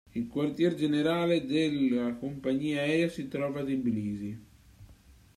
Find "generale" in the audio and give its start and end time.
0.75-1.45